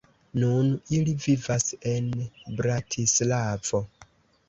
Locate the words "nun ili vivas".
0.43-1.69